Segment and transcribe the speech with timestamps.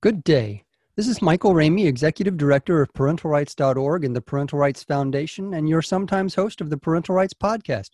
[0.00, 0.62] Good day.
[0.94, 5.82] This is Michael Ramey, Executive Director of ParentalRights.org and the Parental Rights Foundation, and your
[5.82, 7.90] sometimes host of the Parental Rights Podcast.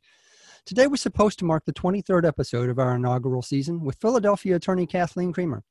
[0.67, 4.87] Today was supposed to mark the 23rd episode of our inaugural season with Philadelphia attorney
[4.87, 5.62] Kathleen Creamer.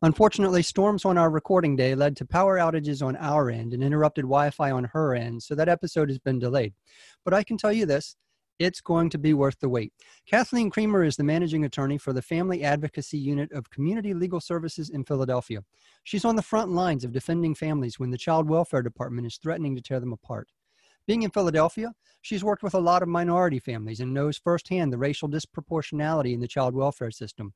[0.00, 4.24] Unfortunately, storms on our recording day led to power outages on our end and interrupted
[4.24, 6.72] Wi Fi on her end, so that episode has been delayed.
[7.26, 8.16] But I can tell you this
[8.58, 9.92] it's going to be worth the wait.
[10.26, 14.90] Kathleen Creamer is the managing attorney for the Family Advocacy Unit of Community Legal Services
[14.90, 15.60] in Philadelphia.
[16.04, 19.74] She's on the front lines of defending families when the Child Welfare Department is threatening
[19.74, 20.48] to tear them apart.
[21.06, 24.98] Being in Philadelphia, she's worked with a lot of minority families and knows firsthand the
[24.98, 27.52] racial disproportionality in the child welfare system.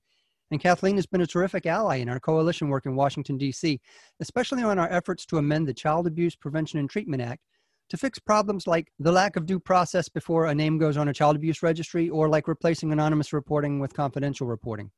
[0.51, 3.81] And Kathleen has been a terrific ally in our coalition work in Washington, D.C.,
[4.21, 7.43] especially on our efforts to amend the Child Abuse Prevention and Treatment Act
[7.89, 11.15] to fix problems like the lack of due process before a name goes on a
[11.15, 14.91] child abuse registry or like replacing anonymous reporting with confidential reporting.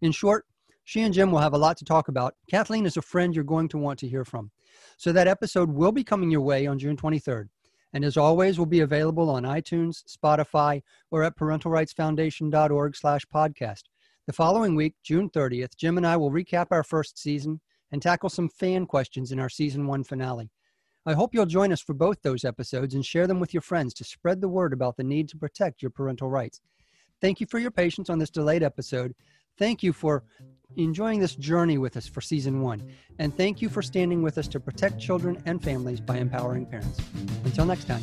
[0.00, 0.46] In short,
[0.84, 2.34] she and Jim will have a lot to talk about.
[2.50, 4.50] Kathleen is a friend you're going to want to hear from.
[4.96, 7.48] So that episode will be coming your way on June 23rd.
[7.92, 13.82] And as always, will be available on iTunes, Spotify, or at parentalrightsfoundation.org slash podcast.
[14.26, 17.60] The following week, June 30th, Jim and I will recap our first season
[17.90, 20.50] and tackle some fan questions in our season one finale.
[21.06, 23.94] I hope you'll join us for both those episodes and share them with your friends
[23.94, 26.60] to spread the word about the need to protect your parental rights.
[27.20, 29.14] Thank you for your patience on this delayed episode.
[29.58, 30.24] Thank you for
[30.76, 32.82] enjoying this journey with us for season one.
[33.18, 37.00] And thank you for standing with us to protect children and families by empowering parents.
[37.44, 38.02] Until next time.